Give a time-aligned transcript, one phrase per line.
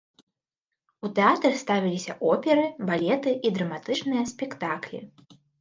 [1.07, 4.99] У тэатры ставіліся оперы, балеты і драматычныя спектаклі.